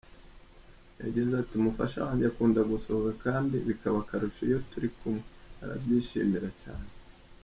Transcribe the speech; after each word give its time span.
Yagize 1.03 1.31
ati 1.41 1.53
“Umufasha 1.55 1.97
wanjye 2.05 2.25
akunda 2.31 2.59
gusohoka 2.71 3.13
kandi 3.25 3.55
bikaba 3.67 3.97
akarusho 4.01 4.41
iyo 4.47 4.59
turi 4.69 4.87
kumwe, 4.97 5.21
arabyishimira 5.63 6.49
cyane. 6.61 6.89